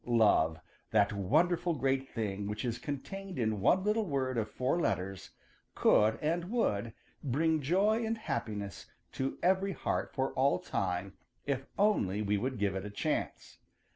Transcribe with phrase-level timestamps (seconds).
[0.07, 0.59] Love,
[0.89, 5.29] that wonderful great thing which is contained in one little word of four letters,
[5.75, 6.91] could and would
[7.23, 11.13] bring joy and happiness to every heart for all time
[11.45, 13.59] if only we would give it a chance.